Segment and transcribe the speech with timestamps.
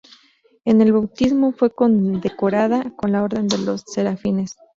[0.65, 4.55] En el bautismo fue condecorada con la orden de los Serafines.